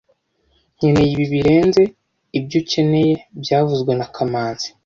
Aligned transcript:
Nkeneye 0.77 1.09
ibi 1.15 1.25
birenze 1.33 1.81
ibyo 2.37 2.57
ukeneye 2.61 3.13
byavuzwe 3.41 3.91
na 3.99 4.07
kamanzi 4.15 4.67